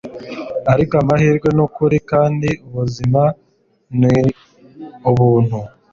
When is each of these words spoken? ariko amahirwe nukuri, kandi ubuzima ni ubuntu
ariko 0.71 0.93
amahirwe 1.01 1.47
nukuri, 1.57 1.97
kandi 2.11 2.49
ubuzima 2.67 3.23
ni 3.99 4.15
ubuntu 5.09 5.57